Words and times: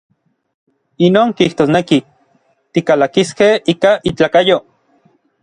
Inon 1.07 1.29
kijtosneki, 1.41 1.99
tikalakiskej 2.79 3.53
ika 3.75 3.91
itlakayo. 4.13 4.57